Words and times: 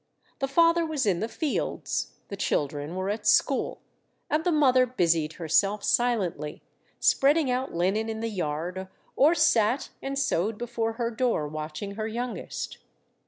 The 0.39 0.47
father 0.47 0.83
was 0.83 1.05
in 1.05 1.19
the 1.19 1.27
fields, 1.27 2.13
the 2.29 2.35
children 2.35 2.95
were 2.95 3.11
at 3.11 3.27
school, 3.27 3.81
and 4.31 4.43
the 4.43 4.51
mother 4.51 4.87
busied 4.87 5.33
herself 5.33 5.83
silently, 5.83 6.63
spreading 6.99 7.51
out 7.51 7.75
linen 7.75 8.09
in 8.09 8.19
the 8.19 8.27
yard, 8.27 8.87
or 9.15 9.35
sat 9.35 9.89
and 10.01 10.17
sewed 10.17 10.57
before 10.57 10.93
her 10.93 11.11
door, 11.11 11.47
watching 11.47 11.91
her 11.97 12.07
youngest. 12.07 12.79